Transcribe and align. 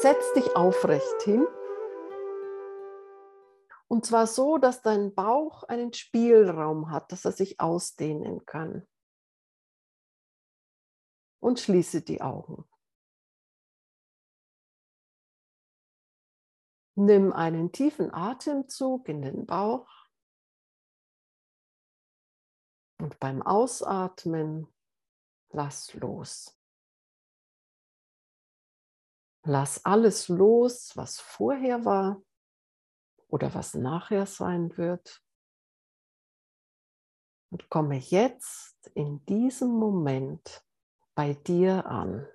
Setz 0.00 0.32
dich 0.34 0.54
aufrecht 0.54 1.22
hin. 1.22 1.44
Und 3.88 4.06
zwar 4.06 4.28
so, 4.28 4.58
dass 4.58 4.80
dein 4.80 5.12
Bauch 5.12 5.64
einen 5.64 5.92
Spielraum 5.92 6.92
hat, 6.92 7.10
dass 7.10 7.24
er 7.24 7.32
sich 7.32 7.58
ausdehnen 7.58 8.46
kann. 8.46 8.86
Und 11.40 11.58
schließe 11.58 12.02
die 12.02 12.20
Augen. 12.20 12.64
Nimm 16.94 17.32
einen 17.32 17.72
tiefen 17.72 18.14
Atemzug 18.14 19.08
in 19.08 19.22
den 19.22 19.46
Bauch. 19.46 19.88
Und 23.00 23.18
beim 23.18 23.42
Ausatmen 23.42 24.72
lass 25.50 25.92
los. 25.94 26.57
Lass 29.50 29.82
alles 29.86 30.28
los, 30.28 30.94
was 30.94 31.20
vorher 31.20 31.86
war 31.86 32.22
oder 33.28 33.54
was 33.54 33.72
nachher 33.72 34.26
sein 34.26 34.76
wird. 34.76 35.24
Und 37.50 37.70
komme 37.70 37.96
jetzt 37.96 38.90
in 38.94 39.24
diesem 39.24 39.70
Moment 39.70 40.62
bei 41.14 41.32
dir 41.32 41.86
an. 41.86 42.28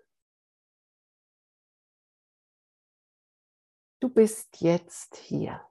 Du 3.99 4.09
bist 4.09 4.59
jetzt 4.61 5.15
hier, 5.17 5.63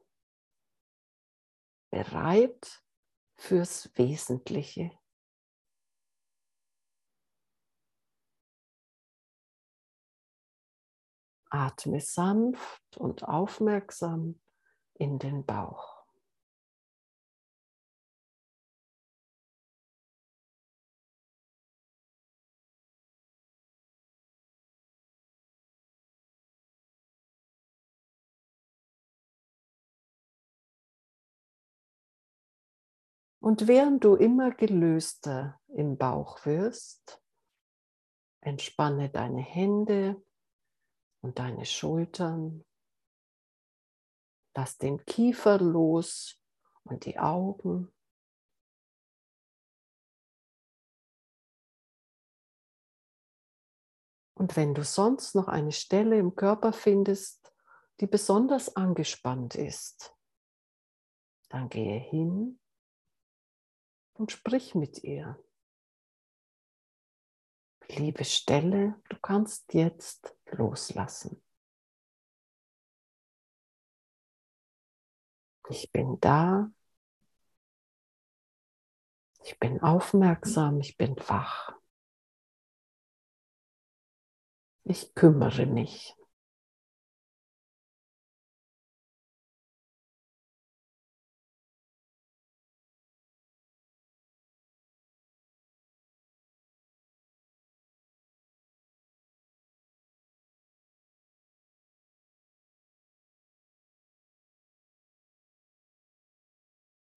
bereit 1.90 2.84
fürs 3.34 3.90
Wesentliche. 3.98 4.96
Atme 11.52 12.00
sanft 12.00 12.96
und 12.96 13.24
aufmerksam 13.24 14.40
in 14.94 15.18
den 15.18 15.44
Bauch. 15.44 16.02
Und 33.40 33.66
während 33.66 34.04
du 34.04 34.14
immer 34.14 34.52
gelöster 34.52 35.60
im 35.66 35.98
Bauch 35.98 36.46
wirst, 36.46 37.20
entspanne 38.40 39.10
deine 39.10 39.40
Hände, 39.40 40.22
und 41.22 41.38
deine 41.38 41.64
Schultern. 41.64 42.64
Lass 44.54 44.76
den 44.76 45.04
Kiefer 45.06 45.58
los 45.58 46.38
und 46.84 47.06
die 47.06 47.18
Augen. 47.18 47.90
Und 54.34 54.56
wenn 54.56 54.74
du 54.74 54.84
sonst 54.84 55.34
noch 55.34 55.46
eine 55.46 55.72
Stelle 55.72 56.18
im 56.18 56.34
Körper 56.34 56.72
findest, 56.72 57.54
die 58.00 58.08
besonders 58.08 58.74
angespannt 58.74 59.54
ist, 59.54 60.16
dann 61.48 61.68
gehe 61.68 62.00
hin 62.00 62.58
und 64.14 64.32
sprich 64.32 64.74
mit 64.74 65.04
ihr. 65.04 65.42
Liebe 67.88 68.24
Stelle, 68.24 68.94
du 69.08 69.16
kannst 69.20 69.74
jetzt 69.74 70.34
loslassen. 70.50 71.42
Ich 75.68 75.90
bin 75.92 76.18
da. 76.20 76.70
Ich 79.44 79.58
bin 79.58 79.82
aufmerksam, 79.82 80.80
ich 80.80 80.96
bin 80.96 81.16
wach. 81.28 81.72
Ich 84.84 85.14
kümmere 85.14 85.66
mich. 85.66 86.14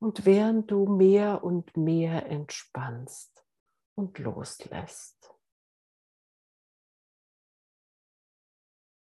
Und 0.06 0.24
während 0.24 0.70
du 0.70 0.86
mehr 0.86 1.44
und 1.44 1.76
mehr 1.76 2.28
entspannst 2.28 3.44
und 3.96 4.20
loslässt, 4.20 5.34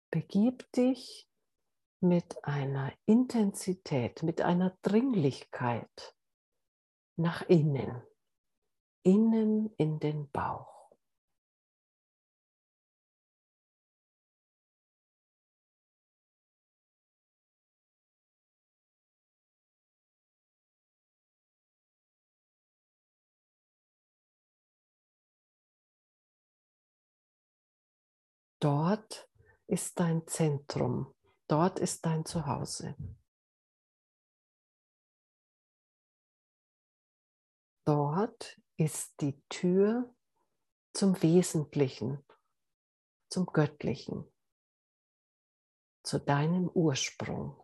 begib 0.09 0.71
dich 0.71 1.29
mit 1.99 2.43
einer 2.43 2.91
Intensität, 3.05 4.23
mit 4.23 4.41
einer 4.41 4.79
Dringlichkeit 4.81 6.17
nach 7.17 7.43
innen, 7.43 8.01
innen 9.03 9.71
in 9.75 9.99
den 9.99 10.31
Bauch. 10.31 10.78
Dort 28.61 29.29
ist 29.67 29.99
dein 29.99 30.27
Zentrum, 30.27 31.15
dort 31.47 31.79
ist 31.79 32.05
dein 32.05 32.25
Zuhause. 32.25 32.95
Dort 37.85 38.59
ist 38.75 39.21
die 39.21 39.41
Tür 39.47 40.13
zum 40.93 41.21
Wesentlichen, 41.21 42.25
zum 43.29 43.45
Göttlichen, 43.45 44.29
zu 46.03 46.19
deinem 46.19 46.67
Ursprung. 46.67 47.63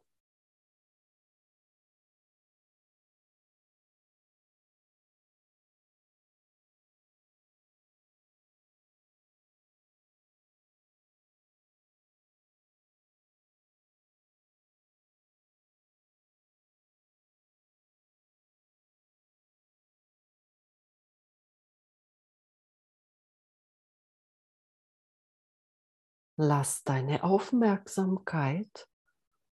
Lass 26.38 26.84
deine 26.84 27.23
Aufmerksamkeit 27.23 28.90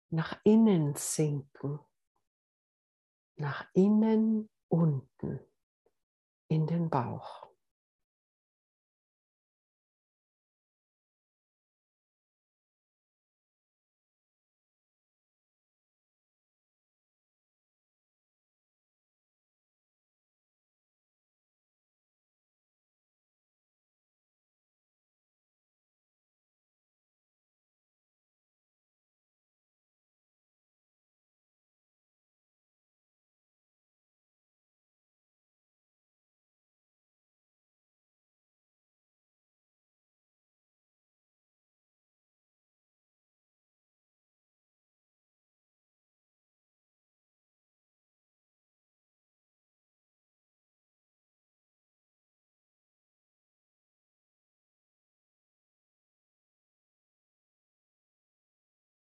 nach 0.10 0.38
innen 0.44 0.96
sinken, 0.96 1.80
nach 3.36 3.66
innen 3.74 4.50
unten 4.68 5.40
in 6.50 6.68
den 6.68 6.90
Bauch. 6.90 7.53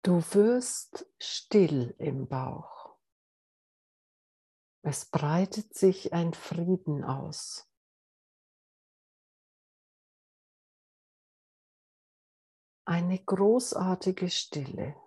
Du 0.04 0.16
wirst 0.34 1.08
still 1.20 1.94
im 2.00 2.28
Bauch. 2.28 2.98
Es 4.84 5.06
breitet 5.06 5.76
sich 5.76 6.12
ein 6.12 6.34
Frieden 6.34 7.04
aus. 7.04 7.72
Eine 12.86 13.20
großartige 13.20 14.30
Stille. 14.30 15.01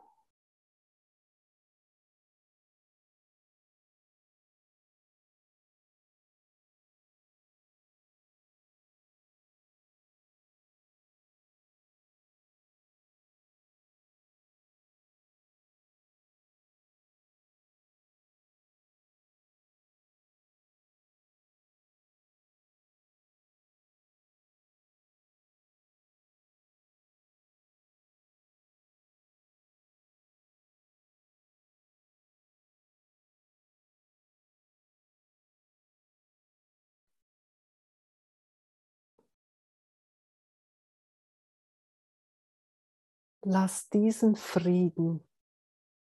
Lass 43.47 43.91
diesen 43.91 44.37
Frieden, 44.37 45.23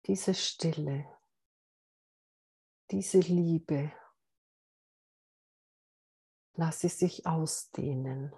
diese 0.08 0.34
Stille, 0.34 1.06
diese 2.92 3.20
Liebe, 3.20 3.92
lass 6.54 6.80
sie 6.80 6.88
sich 6.88 7.26
ausdehnen. 7.26 8.34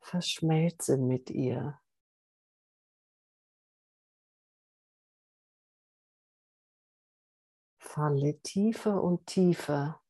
Verschmelze 0.00 0.96
mit 0.96 1.28
ihr. 1.28 1.78
Falle 7.76 8.40
tiefer 8.40 9.02
und 9.02 9.26
tiefer, 9.26 10.02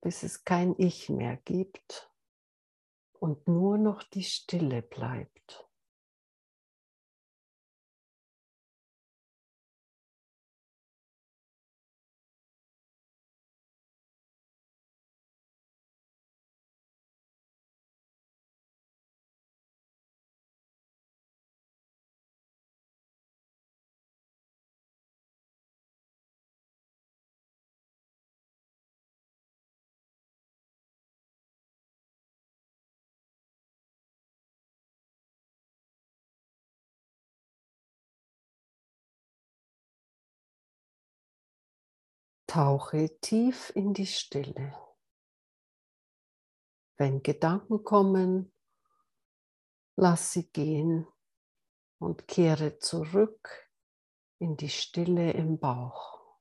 bis 0.00 0.22
es 0.22 0.44
kein 0.44 0.74
Ich 0.78 1.10
mehr 1.10 1.36
gibt 1.36 2.10
und 3.24 3.48
nur 3.48 3.78
noch 3.78 4.02
die 4.02 4.22
Stille 4.22 4.82
bleibt. 4.82 5.66
Tauche 42.54 43.18
tief 43.20 43.72
in 43.74 43.94
die 43.94 44.06
Stille. 44.06 44.72
Wenn 46.96 47.20
Gedanken 47.20 47.82
kommen, 47.82 48.52
lass 49.96 50.34
sie 50.34 50.46
gehen 50.52 51.04
und 51.98 52.28
kehre 52.28 52.78
zurück 52.78 53.68
in 54.38 54.56
die 54.56 54.68
Stille 54.68 55.32
im 55.32 55.58
Bauch. 55.58 56.38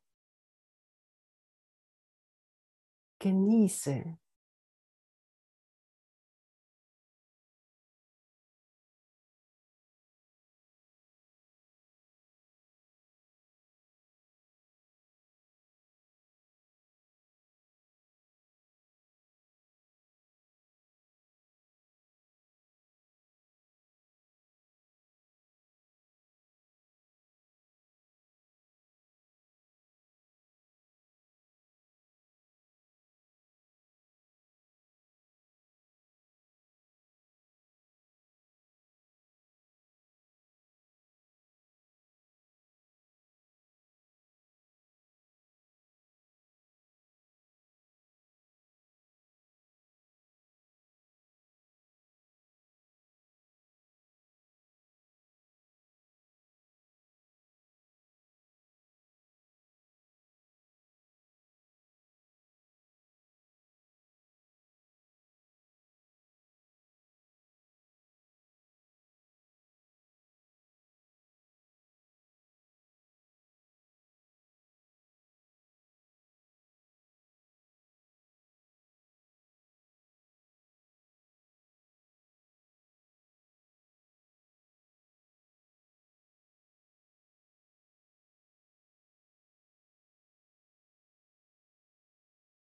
Genieße 3.17 4.19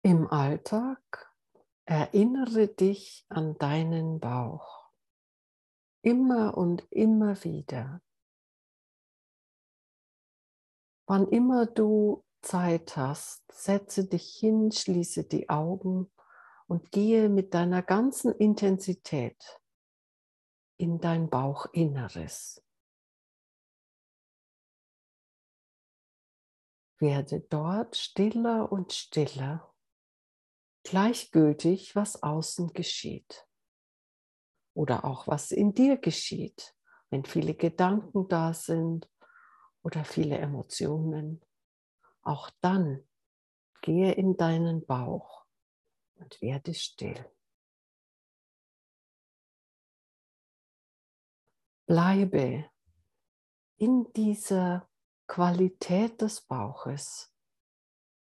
Im 0.07 0.31
Alltag 0.31 1.35
erinnere 1.87 2.69
dich 2.69 3.25
an 3.31 3.57
deinen 3.57 4.21
Bauch. 4.21 4.91
Immer 6.03 6.59
und 6.59 6.87
immer 6.91 7.43
wieder. 7.43 8.03
Wann 11.07 11.27
immer 11.29 11.65
du 11.65 12.23
Zeit 12.43 12.99
hast, 12.99 13.51
setze 13.51 14.07
dich 14.07 14.35
hin, 14.35 14.73
schließe 14.73 15.25
die 15.25 15.49
Augen 15.49 16.13
und 16.67 16.91
gehe 16.91 17.31
mit 17.31 17.55
deiner 17.55 17.81
ganzen 17.81 18.35
Intensität 18.35 19.59
in 20.77 21.01
dein 21.01 21.31
Bauchinneres. 21.31 22.63
Werde 26.99 27.41
dort 27.41 27.97
stiller 27.97 28.71
und 28.71 28.93
stiller 28.93 29.74
gleichgültig, 30.85 31.97
was 31.97 32.23
außen 32.23 32.73
geschieht 32.73 33.47
oder 34.75 35.05
auch 35.05 35.26
was 35.26 35.50
in 35.50 35.75
dir 35.75 35.97
geschieht, 35.97 36.76
wenn 37.11 37.25
viele 37.25 37.55
Gedanken 37.55 38.29
da 38.29 38.53
sind 38.55 39.11
oder 39.83 40.05
viele 40.05 40.38
Emotionen. 40.38 41.41
Auch 42.23 42.50
dann 42.61 43.07
gehe 43.83 44.12
in 44.12 44.37
deinen 44.37 44.85
Bauch 44.87 45.45
und 46.17 46.41
werde 46.41 46.75
still. 46.75 47.31
Bleibe 51.87 52.71
in 53.76 54.11
dieser 54.14 54.88
Qualität 55.26 56.21
des 56.21 56.41
Bauches 56.41 57.34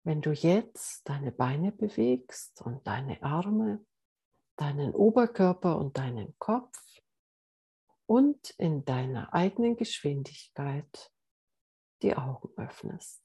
wenn 0.03 0.21
du 0.21 0.31
jetzt 0.31 1.07
deine 1.07 1.31
Beine 1.31 1.71
bewegst 1.71 2.61
und 2.61 2.85
deine 2.85 3.21
Arme 3.23 3.85
deinen 4.55 4.93
Oberkörper 4.93 5.77
und 5.77 5.97
deinen 5.97 6.35
Kopf 6.37 6.77
und 8.05 8.51
in 8.57 8.85
deiner 8.85 9.33
eigenen 9.33 9.75
Geschwindigkeit 9.75 11.11
die 12.01 12.15
Augen 12.15 12.49
öffnest. 12.57 13.22